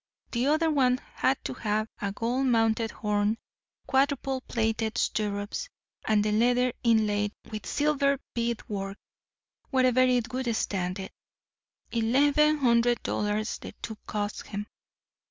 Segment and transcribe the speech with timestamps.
[0.31, 3.37] The other one had to have a gold mounted horn,
[3.85, 5.69] quadruple plated stirrups,
[6.05, 8.97] and the leather inlaid with silver beadwork
[9.69, 11.11] wherever it would stand it.
[11.91, 14.65] Eleven hundred dollars the two cost him.